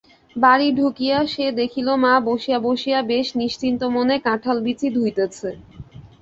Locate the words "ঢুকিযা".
0.77-1.19